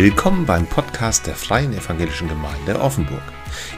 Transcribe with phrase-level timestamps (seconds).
[0.00, 3.20] Willkommen beim Podcast der Freien Evangelischen Gemeinde Offenburg.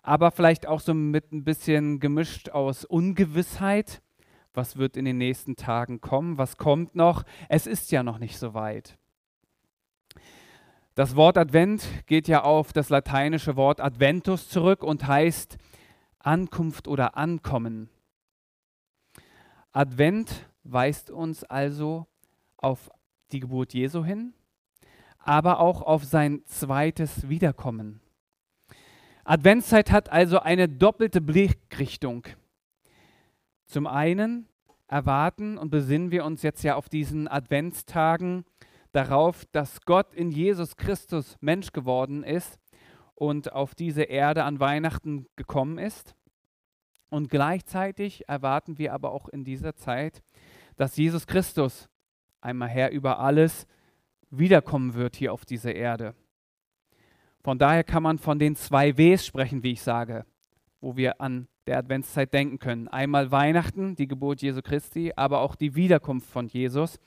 [0.02, 4.02] aber vielleicht auch so mit ein bisschen gemischt aus Ungewissheit.
[4.54, 6.38] Was wird in den nächsten Tagen kommen?
[6.38, 7.24] Was kommt noch?
[7.48, 8.98] Es ist ja noch nicht so weit.
[10.96, 15.58] Das Wort Advent geht ja auf das lateinische Wort Adventus zurück und heißt
[16.20, 17.90] Ankunft oder Ankommen.
[19.74, 22.08] Advent weist uns also
[22.56, 22.90] auf
[23.34, 24.34] die Geburt Jesu hin,
[25.20, 28.00] aber auch auf sein zweites Wiederkommen.
[29.26, 32.26] Adventszeit hat also eine doppelte Blickrichtung.
[33.66, 34.48] Zum einen
[34.88, 38.46] erwarten und besinnen wir uns jetzt ja auf diesen Adventstagen
[38.96, 42.58] darauf, dass Gott in Jesus Christus Mensch geworden ist
[43.14, 46.16] und auf diese Erde an Weihnachten gekommen ist.
[47.10, 50.24] Und gleichzeitig erwarten wir aber auch in dieser Zeit,
[50.78, 51.90] dass Jesus Christus,
[52.42, 53.68] einmal Herr über alles,
[54.30, 56.16] wiederkommen wird hier auf dieser Erde.
[57.44, 60.26] Von daher kann man von den zwei Ws sprechen, wie ich sage,
[60.82, 62.88] wo wir an der Adventszeit denken können.
[62.88, 67.00] Einmal Weihnachten, die Geburt Jesu Christi, aber auch die Wiederkunft von Jesus.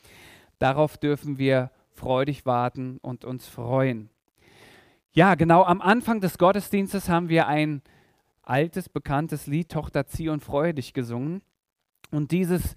[0.58, 4.08] Darauf dürfen wir freudig warten und uns freuen.
[5.12, 7.82] Ja, genau am Anfang des Gottesdienstes haben wir ein
[8.42, 11.42] altes, bekanntes Lied, Tochter Zion, freue dich gesungen.
[12.10, 12.74] Und dieses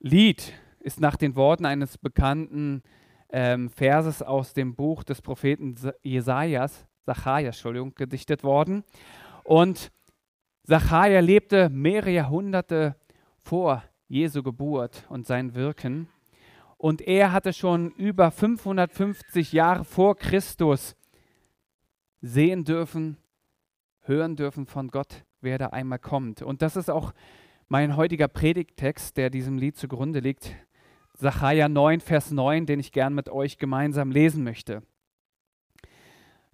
[0.00, 2.82] Lied ist nach den Worten eines bekannten
[3.28, 8.82] ähm, Verses aus dem Buch des Propheten Jesajas, Zacharias, Entschuldigung, gedichtet worden.
[9.44, 9.92] Und
[10.64, 12.96] Zachariah lebte mehrere Jahrhunderte
[13.40, 16.08] vor Jesu Geburt und sein Wirken.
[16.80, 20.96] Und er hatte schon über 550 Jahre vor Christus
[22.22, 23.18] sehen dürfen,
[24.00, 26.40] hören dürfen von Gott, wer da einmal kommt.
[26.40, 27.12] Und das ist auch
[27.68, 30.54] mein heutiger Predigttext, der diesem Lied zugrunde liegt.
[31.12, 34.82] Sacharja 9, Vers 9, den ich gern mit euch gemeinsam lesen möchte.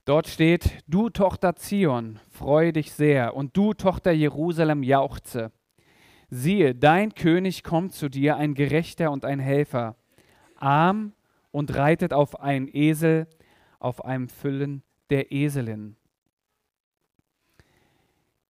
[0.04, 5.52] Dort steht, du Tochter Zion, freue dich sehr, und du Tochter Jerusalem, jauchze.
[6.30, 9.94] Siehe, dein König kommt zu dir, ein Gerechter und ein Helfer
[10.56, 11.12] arm
[11.50, 13.26] und reitet auf einen Esel,
[13.78, 15.96] auf einem Füllen der Eselin.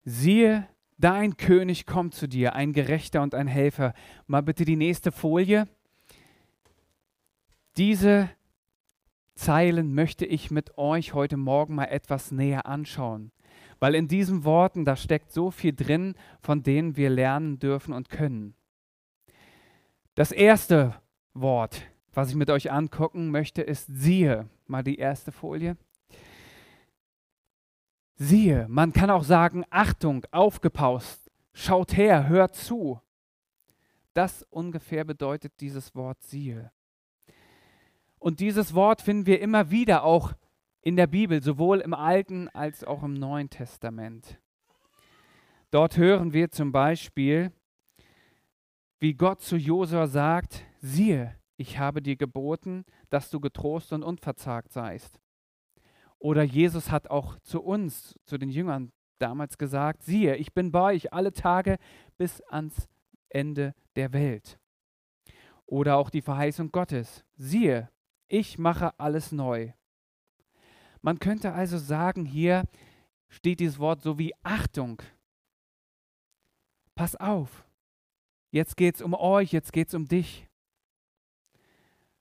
[0.04, 0.68] Siehe,
[0.98, 3.94] dein König kommt zu dir, ein Gerechter und ein Helfer.
[4.28, 5.68] Mal bitte die nächste Folie.
[7.78, 8.30] Diese
[9.36, 13.32] Zeilen möchte ich mit euch heute Morgen mal etwas näher anschauen,
[13.80, 18.10] weil in diesen Worten, da steckt so viel drin, von denen wir lernen dürfen und
[18.10, 18.56] können.
[20.16, 20.96] Das erste
[21.34, 21.82] Wort,
[22.16, 24.50] was ich mit euch angucken möchte, ist siehe.
[24.68, 25.78] Mal die erste Folie.
[28.16, 33.02] Siehe, man kann auch sagen, Achtung, aufgepaust, schaut her, hört zu.
[34.14, 36.72] Das ungefähr bedeutet dieses Wort siehe.
[38.18, 40.34] Und dieses Wort finden wir immer wieder auch
[40.82, 44.40] in der Bibel, sowohl im Alten als auch im Neuen Testament.
[45.72, 47.52] Dort hören wir zum Beispiel,
[49.00, 54.72] wie Gott zu Josua sagt, siehe, ich habe dir geboten, dass du getrost und unverzagt
[54.72, 55.20] seist.
[56.20, 60.96] Oder Jesus hat auch zu uns, zu den Jüngern damals gesagt, siehe, ich bin bei
[60.96, 61.78] euch alle Tage
[62.18, 62.88] bis ans
[63.30, 64.60] Ende der Welt.
[65.66, 67.90] Oder auch die Verheißung Gottes, siehe,
[68.28, 69.72] ich mache alles neu.
[71.02, 72.64] Man könnte also sagen, hier
[73.30, 75.02] steht dieses Wort so wie Achtung.
[76.96, 77.66] Pass auf,
[78.52, 80.45] jetzt geht es um euch, jetzt geht es um dich.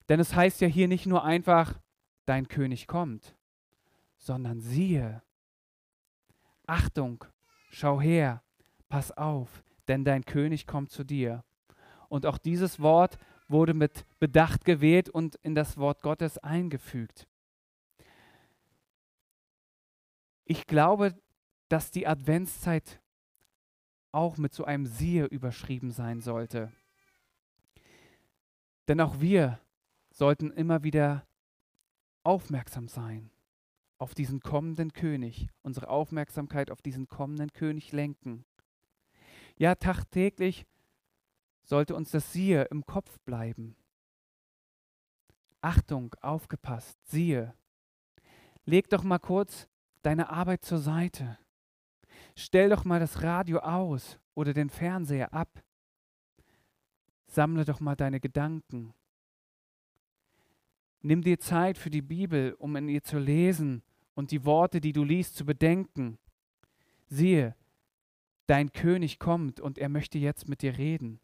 [0.08, 1.80] Denn es heißt ja hier nicht nur einfach,
[2.26, 3.36] dein König kommt,
[4.16, 5.22] sondern siehe.
[6.66, 7.24] Achtung,
[7.70, 8.42] schau her,
[8.88, 11.44] pass auf, denn dein König kommt zu dir.
[12.08, 13.18] Und auch dieses Wort
[13.48, 17.26] wurde mit Bedacht gewählt und in das Wort Gottes eingefügt.
[20.44, 21.14] Ich glaube,
[21.68, 23.00] dass die Adventszeit
[24.12, 26.72] auch mit so einem Siehe überschrieben sein sollte.
[28.86, 29.58] Denn auch wir
[30.14, 31.26] sollten immer wieder
[32.22, 33.30] aufmerksam sein
[33.98, 38.44] auf diesen kommenden König, unsere Aufmerksamkeit auf diesen kommenden König lenken.
[39.56, 40.66] Ja, tagtäglich
[41.64, 43.76] sollte uns das Siehe im Kopf bleiben.
[45.60, 47.54] Achtung, aufgepasst, siehe.
[48.66, 49.66] Leg doch mal kurz
[50.02, 51.38] deine Arbeit zur Seite.
[52.36, 55.62] Stell doch mal das Radio aus oder den Fernseher ab.
[57.26, 58.92] Sammle doch mal deine Gedanken.
[61.06, 63.82] Nimm dir Zeit für die Bibel, um in ihr zu lesen
[64.14, 66.16] und die Worte, die du liest, zu bedenken.
[67.04, 67.54] Siehe,
[68.46, 71.20] dein König kommt und er möchte jetzt mit dir reden.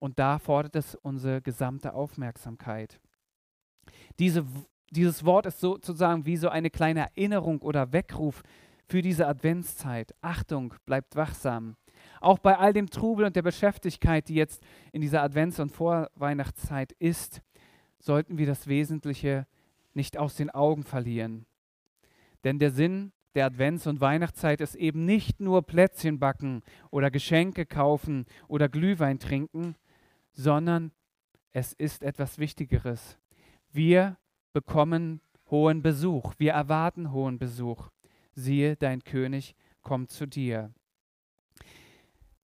[0.00, 2.98] Und da fordert es unsere gesamte Aufmerksamkeit.
[4.18, 4.44] Diese,
[4.90, 8.42] dieses Wort ist sozusagen wie so eine kleine Erinnerung oder Weckruf
[8.88, 10.12] für diese Adventszeit.
[10.22, 11.76] Achtung, bleibt wachsam.
[12.20, 14.60] Auch bei all dem Trubel und der Beschäftigkeit, die jetzt
[14.90, 17.42] in dieser Advents- und Vorweihnachtszeit ist,
[17.98, 19.46] sollten wir das Wesentliche
[19.94, 21.46] nicht aus den Augen verlieren.
[22.44, 27.66] Denn der Sinn der Advents- und Weihnachtszeit ist eben nicht nur Plätzchen backen oder Geschenke
[27.66, 29.76] kaufen oder Glühwein trinken,
[30.32, 30.90] sondern
[31.52, 33.18] es ist etwas Wichtigeres.
[33.72, 34.16] Wir
[34.54, 35.20] bekommen
[35.50, 37.90] hohen Besuch, wir erwarten hohen Besuch.
[38.32, 40.72] Siehe, dein König kommt zu dir.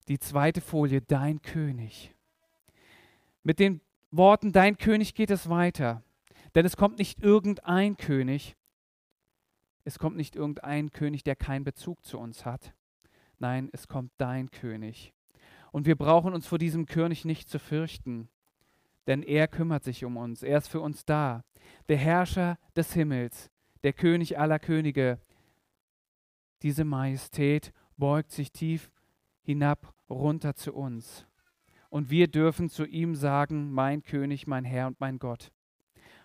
[0.09, 2.15] Die zweite Folie, dein König.
[3.43, 3.81] Mit den
[4.12, 6.03] Worten, dein König geht es weiter.
[6.55, 8.56] Denn es kommt nicht irgendein König,
[9.85, 12.75] es kommt nicht irgendein König, der keinen Bezug zu uns hat.
[13.38, 15.12] Nein, es kommt dein König.
[15.73, 18.29] Und wir brauchen uns vor diesem König nicht zu fürchten,
[19.06, 20.43] denn er kümmert sich um uns.
[20.43, 21.43] Er ist für uns da.
[21.88, 23.50] Der Herrscher des Himmels,
[23.82, 25.19] der König aller Könige.
[26.62, 28.91] Diese Majestät beugt sich tief
[29.41, 31.26] hinab runter zu uns.
[31.93, 35.53] Und wir dürfen zu ihm sagen, mein König, mein Herr und mein Gott.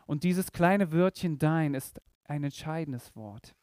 [0.06, 3.54] Und dieses kleine Wörtchen dein ist ein entscheidendes Wort.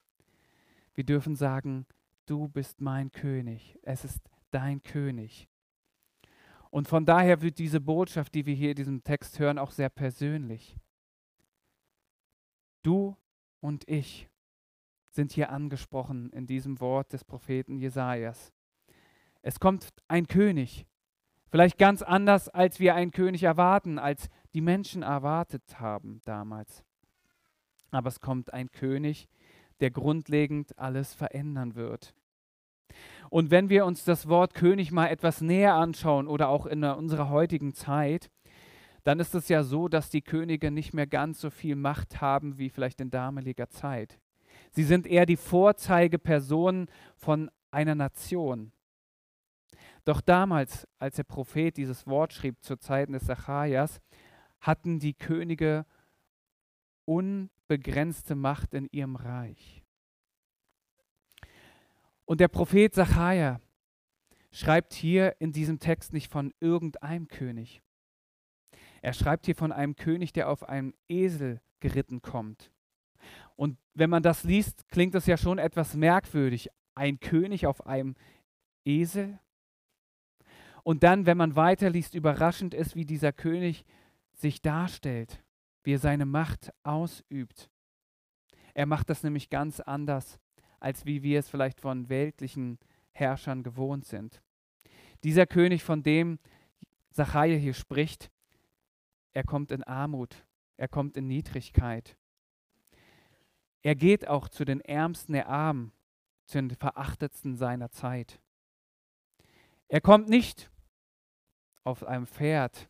[0.93, 1.87] Wir dürfen sagen,
[2.27, 4.21] du bist mein König, es ist
[4.51, 5.49] dein König.
[6.69, 9.89] Und von daher wird diese Botschaft, die wir hier in diesem Text hören, auch sehr
[9.89, 10.77] persönlich.
[12.83, 13.17] Du
[13.61, 14.29] und ich
[15.09, 18.53] sind hier angesprochen in diesem Wort des Propheten Jesajas.
[19.41, 20.87] Es kommt ein König,
[21.55, 26.85] vielleicht ganz anders, als wir einen König erwarten, als die Menschen erwartet haben damals
[27.95, 29.29] aber es kommt ein König,
[29.81, 32.15] der grundlegend alles verändern wird.
[33.31, 37.31] Und wenn wir uns das Wort König mal etwas näher anschauen oder auch in unserer
[37.31, 38.31] heutigen Zeit,
[39.03, 42.59] dann ist es ja so, dass die Könige nicht mehr ganz so viel Macht haben
[42.59, 44.19] wie vielleicht in damaliger Zeit.
[44.71, 48.73] Sie sind eher die Vorzeigepersonen von einer Nation.
[50.05, 54.01] Doch damals, als der Prophet dieses Wort schrieb, zu Zeiten des Zacharias,
[54.61, 55.87] hatten die Könige
[57.07, 59.83] unbegrenzte Macht in ihrem Reich.
[62.27, 63.61] Und der Prophet Zachariah
[64.51, 67.83] schreibt hier in diesem Text nicht von irgendeinem König.
[69.03, 72.71] Er schreibt hier von einem König, der auf einem Esel geritten kommt.
[73.57, 76.71] Und wenn man das liest, klingt das ja schon etwas merkwürdig.
[76.95, 78.15] Ein König auf einem
[78.85, 79.39] Esel?
[80.85, 83.85] Und dann, wenn man weiterliest, überraschend ist, wie dieser König
[84.35, 85.45] sich darstellt
[85.85, 87.71] wie er seine Macht ausübt.
[88.73, 90.41] Er macht das nämlich ganz anders,
[90.81, 92.79] als wie wir es vielleicht von weltlichen
[93.13, 94.43] Herrschern gewohnt sind.
[95.23, 96.39] Dieser König, von dem
[97.11, 98.31] Zachariah hier spricht,
[99.33, 100.45] er kommt in Armut,
[100.77, 102.17] er kommt in Niedrigkeit.
[103.83, 105.93] Er geht auch zu den Ärmsten der Armen,
[106.47, 108.41] zu den Verachtetsten seiner Zeit.
[109.89, 110.71] Er kommt nicht
[111.85, 112.89] auf einem Pferd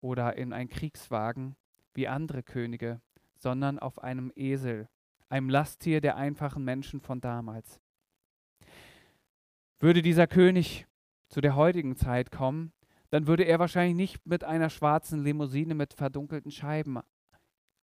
[0.00, 1.56] oder in einen Kriegswagen,
[1.94, 3.00] wie andere Könige,
[3.36, 4.88] sondern auf einem Esel,
[5.28, 7.80] einem Lasttier der einfachen Menschen von damals.
[9.78, 10.86] Würde dieser König
[11.28, 12.72] zu der heutigen Zeit kommen,
[13.10, 16.98] dann würde er wahrscheinlich nicht mit einer schwarzen Limousine mit verdunkelten Scheiben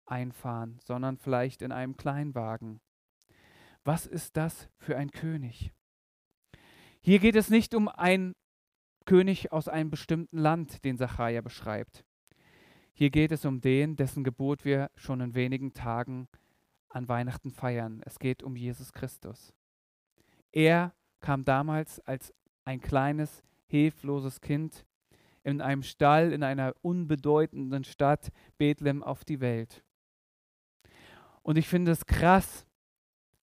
[0.05, 2.79] einfahren, sondern vielleicht in einem Kleinwagen.
[3.83, 5.71] Was ist das für ein König?
[7.01, 8.35] Hier geht es nicht um einen
[9.05, 12.03] König aus einem bestimmten Land, den Sacharja beschreibt.
[12.93, 16.27] Hier geht es um den, dessen Geburt wir schon in wenigen Tagen
[16.89, 18.01] an Weihnachten feiern.
[18.05, 19.53] Es geht um Jesus Christus.
[20.51, 22.33] Er kam damals als
[22.63, 24.85] ein kleines, hilfloses Kind
[25.43, 29.83] in einem Stall in einer unbedeutenden Stadt Bethlehem auf die Welt.
[31.43, 32.65] Und ich finde es krass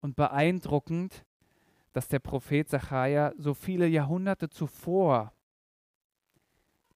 [0.00, 1.24] und beeindruckend,
[1.92, 5.32] dass der Prophet Zachariah so viele Jahrhunderte zuvor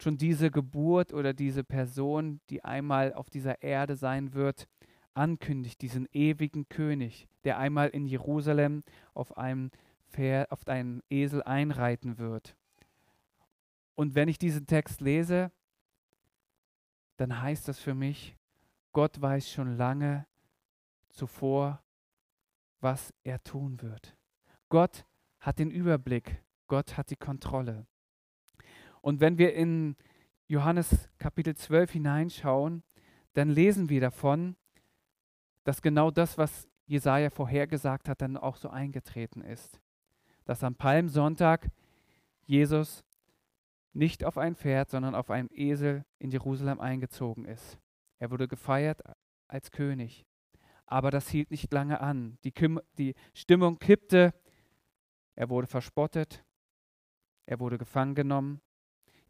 [0.03, 4.69] schon diese Geburt oder diese Person, die einmal auf dieser Erde sein wird,
[5.15, 8.83] ankündigt, diesen ewigen König, der einmal in Jerusalem
[9.15, 9.71] auf einem
[10.11, 12.57] Pferd, auf einen Esel einreiten wird.
[13.95, 15.53] Und wenn ich diesen Text lese,
[17.17, 18.37] dann heißt das für mich,
[18.93, 20.27] Gott weiß schon lange
[21.11, 21.83] zuvor,
[22.81, 24.17] was er tun wird.
[24.69, 25.07] Gott
[25.41, 27.87] hat den Überblick, Gott hat die Kontrolle.
[29.03, 29.97] Und wenn wir in
[30.47, 32.83] Johannes Kapitel 12 hineinschauen,
[33.35, 34.57] dann lesen wir davon,
[35.65, 39.81] dass genau das, was Jesaja vorhergesagt hat, dann auch so eingetreten ist.
[40.45, 41.69] Dass am Palmsonntag
[42.45, 43.05] Jesus
[43.93, 47.79] nicht auf ein Pferd, sondern auf einem Esel in Jerusalem eingezogen ist.
[48.19, 49.03] Er wurde gefeiert
[49.49, 50.25] als König.
[50.87, 52.39] Aber das hielt nicht lange an.
[52.45, 52.53] Die,
[52.99, 54.35] die Stimmung kippte.
[55.35, 56.45] Er wurde verspottet.
[57.47, 58.61] Er wurde gefangen genommen.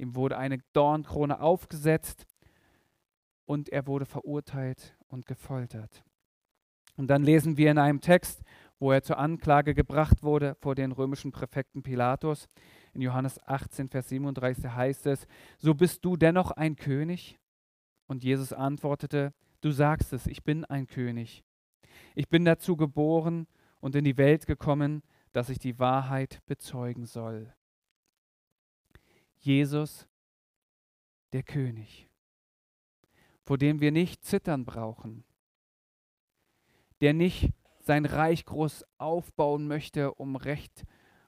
[0.02, 2.26] Ihm wurde eine Dornkrone aufgesetzt
[3.44, 6.02] und er wurde verurteilt und gefoltert.
[6.96, 8.42] Und dann lesen wir in einem Text,
[8.80, 12.48] wo er zur Anklage gebracht wurde vor den römischen Präfekten Pilatus.
[12.94, 15.28] In Johannes 18, Vers 37 heißt es,
[15.58, 17.38] so bist du dennoch ein König?
[18.08, 21.44] Und Jesus antwortete, du sagst es, ich bin ein König.
[22.16, 23.46] Ich bin dazu geboren
[23.78, 27.54] und in die Welt gekommen, dass ich die Wahrheit bezeugen soll.
[29.44, 30.06] Jesus,
[31.32, 32.08] der König,
[33.44, 35.24] vor dem wir nicht zittern brauchen,
[37.00, 40.84] der nicht sein Reich groß aufbauen möchte, um Recht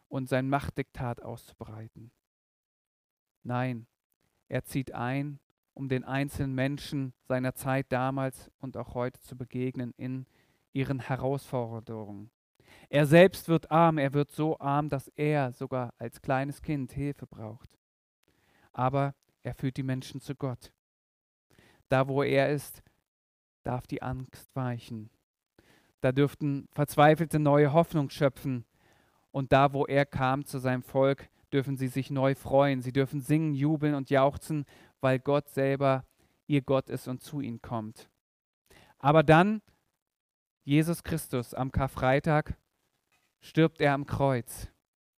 [0.07, 2.13] und sein Machtdiktat auszubreiten.
[3.43, 3.89] Nein,
[4.49, 5.41] er zieht ein,
[5.73, 10.27] um den einzelnen Menschen seiner Zeit damals und auch heute zu begegnen in
[10.73, 12.31] ihren Herausforderungen.
[12.89, 17.27] Er selbst wird arm, er wird so arm, dass er sogar als kleines Kind Hilfe
[17.27, 17.74] braucht
[18.75, 20.73] aber er führt die Menschen zu Gott.
[21.89, 22.83] Da, wo er ist,
[23.63, 25.11] darf die Angst weichen.
[26.01, 28.67] Da dürften Verzweifelte neue Hoffnung schöpfen.
[29.31, 32.83] Und da, wo er kam zu seinem Volk, dürfen sie sich neu freuen.
[32.83, 34.67] Sie dürfen singen, jubeln und jauchzen,
[35.01, 36.05] weil Gott selber
[36.47, 38.11] ihr Gott ist und zu ihnen kommt.
[38.99, 39.63] Aber dann,
[40.65, 42.57] Jesus Christus am Karfreitag,
[43.41, 44.69] stirbt er am Kreuz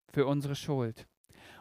[0.09, 1.07] für unsere Schuld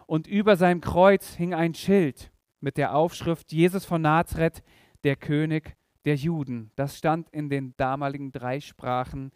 [0.07, 4.63] und über seinem Kreuz hing ein Schild mit der Aufschrift Jesus von Nazareth,
[5.05, 6.71] der König der Juden.
[6.77, 9.33] Das stand in den damaligen drei Sprachen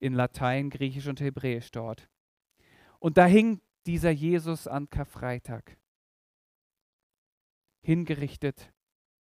[0.00, 2.08] in Latein, Griechisch und Hebräisch dort.
[2.98, 5.76] Und da hing dieser Jesus an Karfreitag,
[7.82, 8.72] hingerichtet,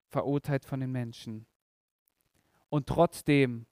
[0.07, 1.47] verurteilt von den Menschen.
[2.69, 3.65] Und trotzdem,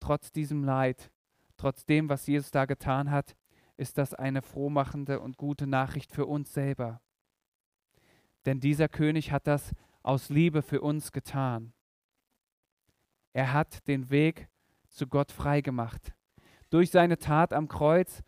[0.00, 1.10] trotz diesem Leid,
[1.56, 3.36] trotz dem, was Jesus da getan hat,
[3.78, 7.00] ist das eine frohmachende und gute Nachricht für uns selber.
[8.44, 11.72] Denn dieser König hat das aus Liebe für uns getan.
[13.32, 14.48] Er hat den Weg
[14.88, 16.12] zu Gott freigemacht.
[16.70, 18.22] Durch seine Tat am Kreuz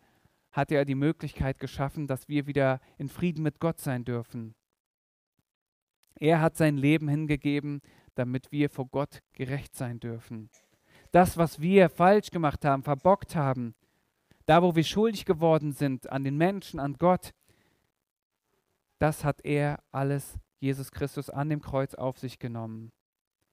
[0.51, 4.55] hat er die Möglichkeit geschaffen, dass wir wieder in Frieden mit Gott sein dürfen.
[6.15, 7.81] Er hat sein Leben hingegeben,
[8.15, 10.49] damit wir vor Gott gerecht sein dürfen.
[11.11, 13.75] Das, was wir falsch gemacht haben, verbockt haben,
[14.51, 17.31] da, wo wir schuldig geworden sind an den Menschen, an Gott,
[18.99, 22.91] das hat er alles, Jesus Christus, an dem Kreuz auf sich genommen.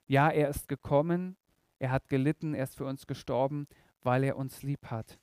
[0.08, 1.36] Ja, er ist gekommen,
[1.78, 3.68] er hat gelitten, er ist für uns gestorben,
[4.02, 5.20] weil er uns lieb hat.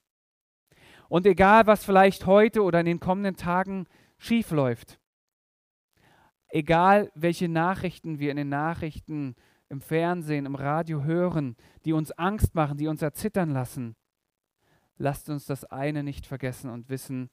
[1.10, 3.86] Und egal, was vielleicht heute oder in den kommenden Tagen
[4.18, 4.98] schief läuft,
[6.48, 9.36] egal, welche Nachrichten wir in den Nachrichten,
[9.68, 13.98] im Fernsehen, im Radio hören, die uns Angst machen, die uns erzittern lassen,
[14.98, 17.30] lasst uns das eine nicht vergessen und wissen,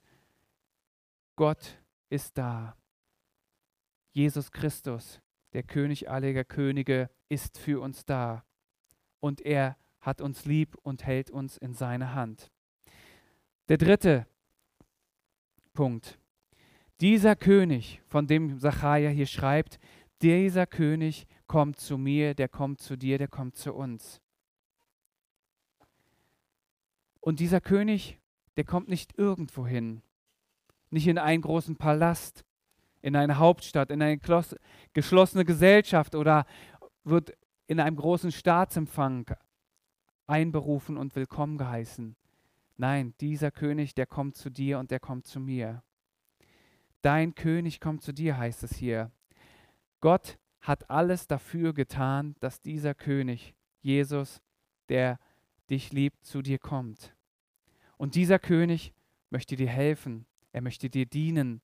[1.36, 1.78] Gott
[2.08, 2.76] ist da.
[4.12, 5.20] Jesus Christus,
[5.52, 8.44] der König aller Könige, ist für uns da.
[9.20, 12.50] Und er hat uns lieb und hält uns in seine Hand.
[13.68, 14.26] Der dritte
[15.72, 16.18] Punkt.
[17.00, 19.78] Dieser König, von dem Zachariah hier schreibt,
[20.20, 24.20] dieser König kommt zu mir, der kommt zu dir, der kommt zu uns.
[27.22, 28.18] Und dieser König,
[28.56, 30.02] der kommt nicht irgendwo hin,
[30.90, 32.44] nicht in einen großen Palast,
[33.00, 34.18] in eine Hauptstadt, in eine
[34.92, 36.46] geschlossene Gesellschaft oder
[37.04, 37.32] wird
[37.68, 39.36] in einem großen Staatsempfang
[40.26, 42.16] einberufen und willkommen geheißen.
[42.76, 45.84] Nein, dieser König, der kommt zu dir und der kommt zu mir.
[47.02, 49.12] Dein König kommt zu dir, heißt es hier.
[50.00, 54.42] Gott hat alles dafür getan, dass dieser König, Jesus,
[54.88, 55.20] der
[55.72, 57.16] dich liebt, zu dir kommt.
[57.96, 58.92] Und dieser König
[59.30, 61.62] möchte dir helfen, er möchte dir dienen,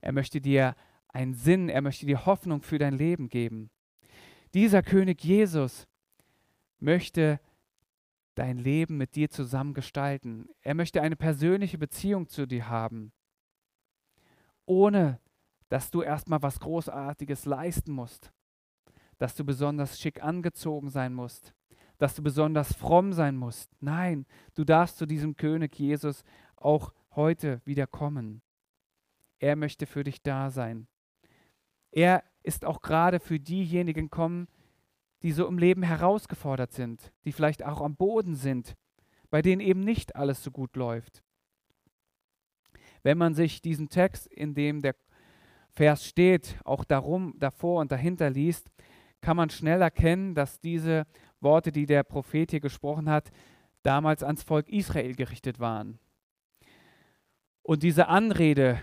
[0.00, 0.74] er möchte dir
[1.08, 3.70] einen Sinn, er möchte dir Hoffnung für dein Leben geben.
[4.54, 5.86] Dieser König Jesus
[6.78, 7.40] möchte
[8.34, 10.48] dein Leben mit dir zusammen gestalten.
[10.62, 13.12] Er möchte eine persönliche Beziehung zu dir haben,
[14.64, 15.20] ohne
[15.68, 18.32] dass du erstmal was Großartiges leisten musst,
[19.18, 21.54] dass du besonders schick angezogen sein musst,
[22.02, 23.70] dass du besonders fromm sein musst.
[23.80, 26.24] Nein, du darfst zu diesem König Jesus
[26.56, 28.42] auch heute wieder kommen.
[29.38, 30.88] Er möchte für dich da sein.
[31.92, 34.48] Er ist auch gerade für diejenigen kommen,
[35.22, 38.74] die so im Leben herausgefordert sind, die vielleicht auch am Boden sind,
[39.30, 41.22] bei denen eben nicht alles so gut läuft.
[43.04, 44.96] Wenn man sich diesen Text, in dem der
[45.70, 48.72] Vers steht, auch darum, davor und dahinter liest,
[49.20, 51.06] kann man schnell erkennen, dass diese
[51.42, 53.30] Worte, die der Prophet hier gesprochen hat,
[53.82, 55.98] damals ans Volk Israel gerichtet waren.
[57.62, 58.80] Und diese Anrede,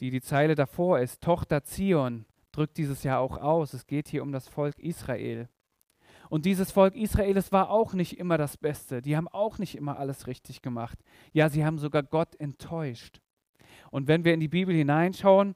[0.00, 3.72] die die Zeile davor ist, Tochter Zion, drückt dieses ja auch aus.
[3.74, 5.48] Es geht hier um das Volk Israel.
[6.30, 9.00] Und dieses Volk Israel, es war auch nicht immer das Beste.
[9.00, 10.98] Die haben auch nicht immer alles richtig gemacht.
[11.32, 13.20] Ja, sie haben sogar Gott enttäuscht.
[13.90, 15.54] Und wenn wir in die Bibel hineinschauen,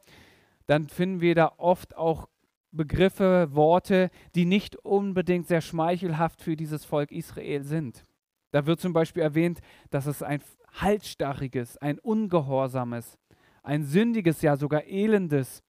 [0.66, 2.28] dann finden wir da oft auch
[2.72, 8.04] Begriffe, Worte, die nicht unbedingt sehr schmeichelhaft für dieses Volk Israel sind.
[8.50, 9.60] Da wird zum Beispiel erwähnt,
[9.90, 13.18] dass es ein halsstarriges, ein ungehorsames,
[13.62, 15.62] ein sündiges, ja sogar elendes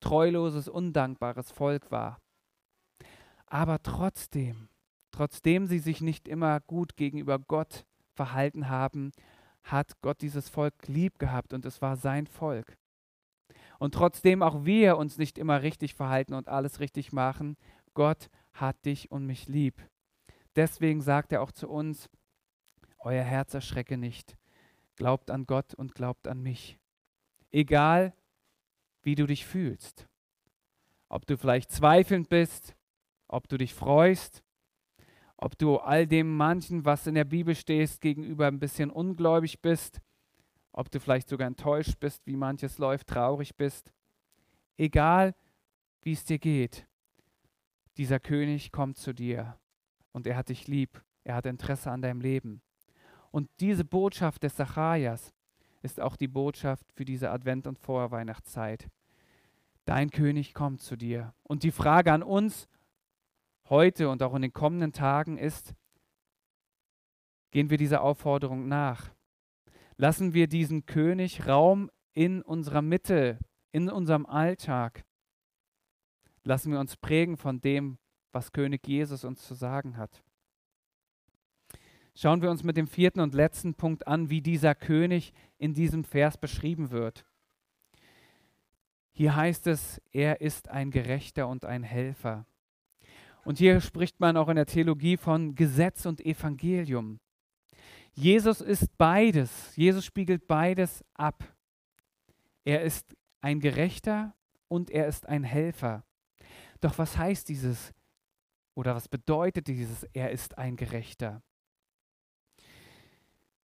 [0.00, 2.20] treuloses, undankbares Volk war.
[3.46, 4.68] Aber trotzdem,
[5.10, 9.12] trotzdem sie sich nicht immer gut gegenüber Gott verhalten haben,
[9.62, 12.76] hat Gott dieses Volk lieb gehabt und es war sein Volk.
[13.78, 17.56] Und trotzdem auch wir uns nicht immer richtig verhalten und alles richtig machen,
[17.94, 19.82] Gott hat dich und mich lieb.
[20.56, 22.08] Deswegen sagt er auch zu uns,
[22.98, 24.36] euer Herz erschrecke nicht,
[24.96, 26.78] glaubt an Gott und glaubt an mich.
[27.50, 28.14] Egal,
[29.02, 30.08] wie du dich fühlst.
[31.08, 32.74] Ob du vielleicht zweifelnd bist,
[33.28, 34.42] ob du dich freust,
[35.36, 40.00] ob du all dem manchen, was in der Bibel steht, gegenüber ein bisschen ungläubig bist,
[40.74, 43.92] ob du vielleicht sogar enttäuscht bist, wie manches läuft, traurig bist.
[44.76, 45.34] Egal,
[46.02, 46.86] wie es dir geht,
[47.96, 49.58] dieser König kommt zu dir
[50.12, 52.60] und er hat dich lieb, er hat Interesse an deinem Leben.
[53.30, 55.32] Und diese Botschaft des Zacharias,
[55.84, 58.88] ist auch die Botschaft für diese Advent- und Vorweihnachtszeit.
[59.84, 61.34] Dein König kommt zu dir.
[61.42, 62.68] Und die Frage an uns
[63.68, 65.74] heute und auch in den kommenden Tagen ist,
[67.50, 69.13] gehen wir dieser Aufforderung nach?
[69.96, 73.38] Lassen wir diesen König Raum in unserer Mitte,
[73.72, 75.04] in unserem Alltag?
[76.42, 77.98] Lassen wir uns prägen von dem,
[78.32, 80.22] was König Jesus uns zu sagen hat?
[82.14, 86.04] schauen wir uns mit dem vierten und letzten Punkt an, wie dieser König in diesem
[86.04, 87.24] Vers beschrieben wird.
[89.12, 92.46] Hier heißt es, er ist ein Gerechter und ein Helfer.
[93.44, 97.20] Und hier spricht man auch in der Theologie von Gesetz und Evangelium.
[98.14, 99.74] Jesus ist beides.
[99.76, 101.44] Jesus spiegelt beides ab.
[102.64, 104.34] Er ist ein Gerechter
[104.68, 106.04] und er ist ein Helfer.
[106.80, 107.92] Doch was heißt dieses
[108.74, 111.42] oder was bedeutet dieses, er ist ein Gerechter?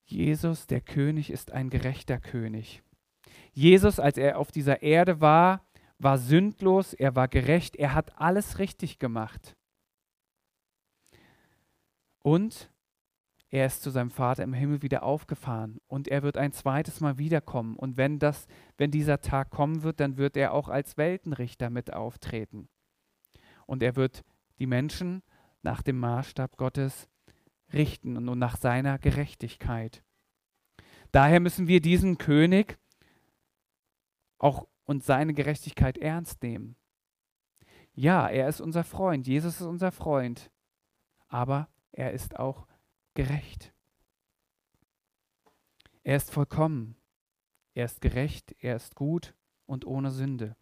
[0.05, 2.83] Jesus, der König, ist ein gerechter König.
[3.53, 5.65] Jesus, als er auf dieser Erde war,
[5.99, 9.57] war sündlos, er war gerecht, er hat alles richtig gemacht.
[12.23, 12.73] Und
[13.51, 17.19] er ist zu seinem Vater im Himmel wieder aufgefahren und er wird ein zweites Mal
[17.19, 17.77] wiederkommen.
[17.77, 21.93] Und wenn, das, wenn dieser Tag kommen wird, dann wird er auch als Weltenrichter mit
[21.93, 22.69] auftreten.
[23.67, 24.25] Und er wird
[24.61, 25.23] die Menschen
[25.63, 27.09] nach dem Maßstab Gottes
[27.73, 30.05] richten und nach seiner Gerechtigkeit.
[31.11, 32.79] Daher müssen wir diesen König
[34.39, 36.77] auch und seine Gerechtigkeit ernst nehmen.
[37.95, 40.51] Ja, er ist unser Freund, Jesus ist unser Freund,
[41.29, 42.67] aber er ist auch
[43.21, 43.75] gerecht.
[46.05, 46.97] Er ist vollkommen,
[47.75, 49.35] er ist gerecht, er ist gut
[49.67, 50.57] und ohne Sünde.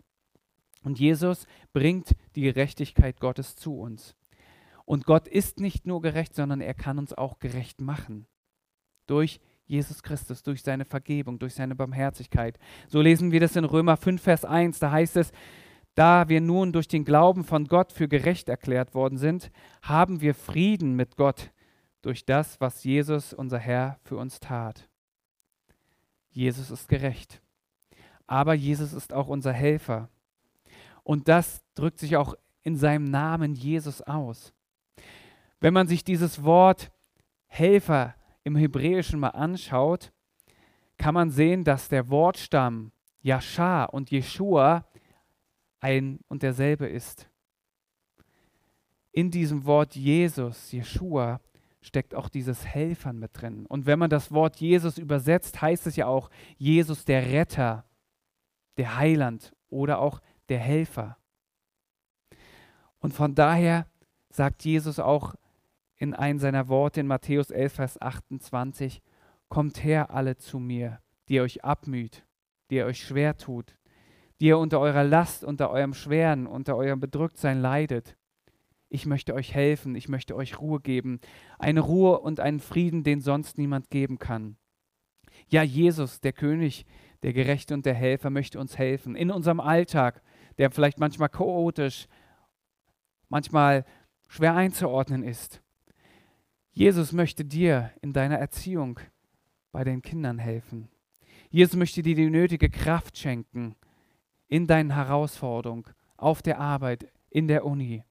[0.83, 4.17] Und Jesus bringt die Gerechtigkeit Gottes zu uns.
[4.85, 8.27] Und Gott ist nicht nur gerecht, sondern er kann uns auch gerecht machen.
[9.07, 12.59] Durch Jesus Christus, durch seine Vergebung, durch seine Barmherzigkeit.
[12.89, 14.81] So lesen wir das in Römer 5, Vers 1.
[14.81, 15.31] Da heißt es,
[15.95, 20.35] da wir nun durch den Glauben von Gott für gerecht erklärt worden sind, haben wir
[20.35, 21.53] Frieden mit Gott
[22.03, 24.89] durch das, was Jesus, unser Herr, für uns tat.
[26.31, 27.43] Jesus ist gerecht.
[28.27, 30.09] Aber Jesus ist auch unser Helfer.
[31.03, 34.53] Und das drückt sich auch in seinem Namen Jesus aus.
[35.61, 36.93] Wenn man sich dieses Wort
[37.47, 40.13] Helfer im Hebräischen mal anschaut,
[40.99, 44.87] kann man sehen, dass der Wortstamm Yasha und Jeshua
[45.81, 47.31] ein und derselbe ist.
[49.13, 51.41] In diesem Wort Jesus, Jeshua,
[51.89, 53.67] steckt auch dieses Helfern mit drin.
[53.67, 57.85] Und wenn man das Wort Jesus übersetzt, heißt es ja auch Jesus der Retter,
[58.77, 61.17] der Heiland oder auch der Helfer.
[63.01, 63.87] Und von daher
[64.31, 65.35] sagt Jesus auch
[65.97, 69.03] in einem seiner Worte in Matthäus 11, Vers 28,
[69.49, 72.27] Kommt her alle zu mir, die ihr euch abmüht,
[72.71, 73.79] die ihr euch schwer tut,
[74.41, 78.19] die ihr unter eurer Last, unter eurem Schweren, unter eurem Bedrücktsein leidet.
[78.91, 81.21] Ich möchte euch helfen, ich möchte euch Ruhe geben,
[81.59, 84.57] eine Ruhe und einen Frieden, den sonst niemand geben kann.
[85.49, 86.87] Ja, Jesus, der König,
[87.23, 90.23] der Gerechte und der Helfer, möchte uns helfen in unserem Alltag,
[90.57, 92.07] der vielleicht manchmal chaotisch,
[93.29, 93.85] manchmal
[94.27, 95.63] schwer einzuordnen ist.
[96.71, 99.01] Jesus möchte dir in deiner Erziehung
[99.73, 100.89] bei den Kindern helfen.
[101.51, 103.75] Jesus möchte dir die nötige Kraft schenken
[104.49, 105.85] in deinen Herausforderungen,
[106.17, 108.03] auf der Arbeit, in der Uni.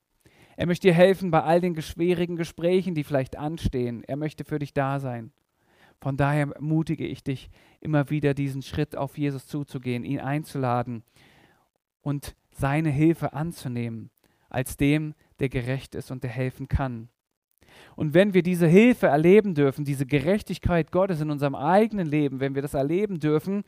[0.57, 4.03] Er möchte dir helfen bei all den schwierigen Gesprächen, die vielleicht anstehen.
[4.03, 5.31] Er möchte für dich da sein.
[6.01, 11.03] Von daher ermutige ich dich, immer wieder diesen Schritt auf Jesus zuzugehen, ihn einzuladen
[12.01, 14.09] und seine Hilfe anzunehmen,
[14.49, 17.09] als dem, der gerecht ist und der helfen kann.
[17.95, 22.55] Und wenn wir diese Hilfe erleben dürfen, diese Gerechtigkeit Gottes in unserem eigenen Leben, wenn
[22.55, 23.63] wir das erleben dürfen,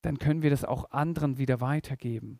[0.00, 2.38] dann können wir das auch anderen wieder weitergeben.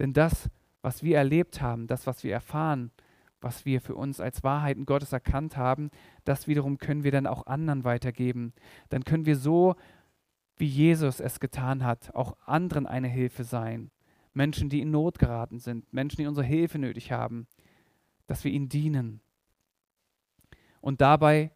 [0.00, 0.48] Denn das,
[0.82, 2.90] was wir erlebt haben, das, was wir erfahren,
[3.40, 5.90] was wir für uns als Wahrheiten Gottes erkannt haben,
[6.24, 8.52] das wiederum können wir dann auch anderen weitergeben.
[8.88, 9.76] Dann können wir so,
[10.56, 13.90] wie Jesus es getan hat, auch anderen eine Hilfe sein.
[14.34, 17.46] Menschen, die in Not geraten sind, Menschen, die unsere Hilfe nötig haben,
[18.26, 19.20] dass wir ihnen dienen.
[20.80, 21.52] Und dabei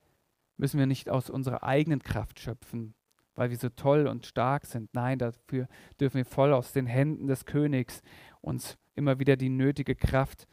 [0.56, 2.94] müssen wir nicht aus unserer eigenen Kraft schöpfen,
[3.34, 4.92] weil wir so toll und stark sind.
[4.94, 5.68] Nein, dafür
[6.00, 8.02] dürfen wir voll aus den Händen des Königs
[8.40, 10.46] uns immer wieder die nötige Kraft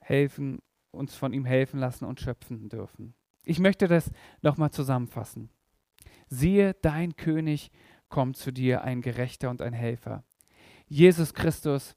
[0.00, 3.14] helfen, uns von ihm helfen lassen und schöpfen dürfen.
[3.44, 4.10] Ich möchte das
[4.42, 5.50] nochmal zusammenfassen.
[6.28, 7.70] Siehe, dein König
[8.08, 10.24] kommt zu dir, ein Gerechter und ein Helfer.
[10.86, 11.96] Jesus Christus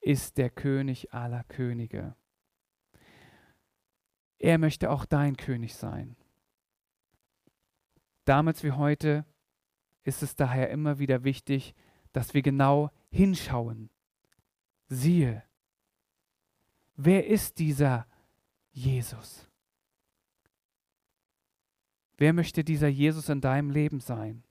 [0.00, 2.14] ist der König aller Könige.
[4.38, 6.16] Er möchte auch dein König sein.
[8.24, 9.24] Damals wie heute
[10.02, 11.74] ist es daher immer wieder wichtig,
[12.12, 13.90] dass wir genau hinschauen.
[14.88, 15.42] Siehe,
[16.96, 18.06] wer ist dieser
[18.72, 19.48] Jesus?
[22.16, 24.44] Wer möchte dieser Jesus in deinem Leben sein?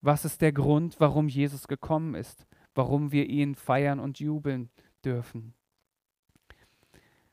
[0.00, 2.46] Was ist der Grund, warum Jesus gekommen ist?
[2.74, 4.70] Warum wir ihn feiern und jubeln
[5.04, 5.54] dürfen?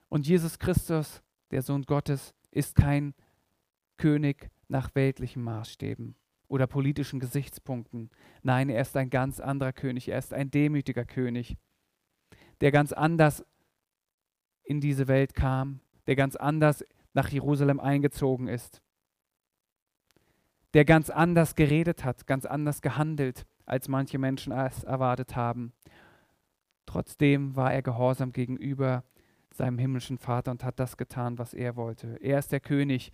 [0.10, 3.14] Und Jesus Christus, der Sohn Gottes, ist kein
[3.98, 6.16] König nach weltlichen Maßstäben
[6.48, 8.10] oder politischen Gesichtspunkten.
[8.42, 10.10] Nein, er ist ein ganz anderer König.
[10.10, 11.58] Er ist ein demütiger König,
[12.64, 13.46] der ganz anders
[14.64, 18.82] in diese Welt kam, der ganz anders nach Jerusalem eingezogen ist,
[20.74, 25.74] der ganz anders geredet hat, ganz anders gehandelt, als manche Menschen es erwartet haben.
[26.86, 29.04] Trotzdem war er gehorsam gegenüber
[29.52, 32.16] seinem himmlischen Vater und hat das getan, was er wollte.
[32.22, 33.12] Er ist der König,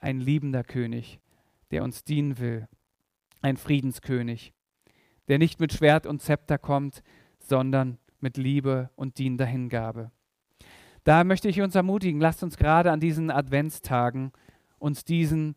[0.00, 1.20] ein liebender König,
[1.70, 2.66] der uns dienen will,
[3.42, 4.54] ein Friedenskönig,
[5.28, 7.02] der nicht mit Schwert und Zepter kommt,
[7.38, 10.10] sondern mit Liebe und dienender Hingabe.
[11.04, 14.32] Da möchte ich uns ermutigen, lasst uns gerade an diesen Adventstagen
[14.78, 15.56] uns diesen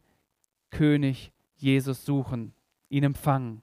[0.71, 2.53] König Jesus suchen,
[2.89, 3.61] ihn empfangen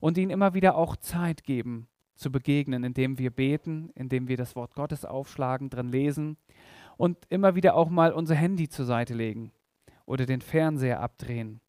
[0.00, 4.54] und ihn immer wieder auch Zeit geben zu begegnen, indem wir beten, indem wir das
[4.54, 6.36] Wort Gottes aufschlagen, drin lesen
[6.96, 9.52] und immer wieder auch mal unser Handy zur Seite legen
[10.06, 11.60] oder den Fernseher abdrehen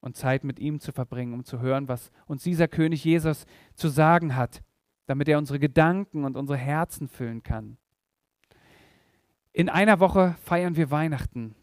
[0.00, 3.88] und Zeit mit ihm zu verbringen, um zu hören, was uns dieser König Jesus zu
[3.88, 4.62] sagen hat,
[5.10, 7.78] damit er unsere Gedanken und unsere Herzen füllen kann.
[9.52, 11.56] In einer Woche feiern wir Weihnachten.